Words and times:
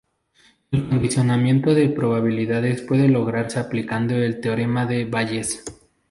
El 0.71 0.89
condicionamiento 0.89 1.75
de 1.75 1.87
probabilidades 1.89 2.81
puede 2.81 3.07
lograrse 3.07 3.59
aplicando 3.59 4.15
el 4.15 4.41
teorema 4.41 4.87
de 4.87 5.05
Bayes. 5.05 5.63